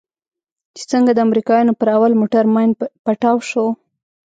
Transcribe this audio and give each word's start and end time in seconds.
چې 0.75 0.83
څنگه 0.91 1.11
د 1.15 1.19
امريکانو 1.27 1.77
پر 1.79 1.87
اول 1.95 2.11
موټر 2.21 2.43
ماين 2.53 2.71
پټاو 3.05 3.37
سو. 3.49 3.65